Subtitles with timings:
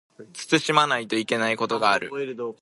[0.33, 2.09] 慎まないといけないことがある